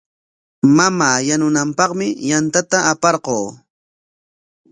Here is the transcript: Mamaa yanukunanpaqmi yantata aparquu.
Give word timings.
Mamaa 0.75 1.17
yanukunanpaqmi 1.27 2.07
yantata 2.29 2.77
aparquu. 2.91 3.37